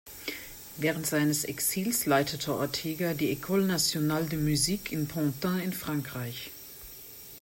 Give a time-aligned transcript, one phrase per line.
[0.77, 6.49] Während seines Exils leitete Ortega die Ecole Nationale de Musique in Pantin in Frankreich.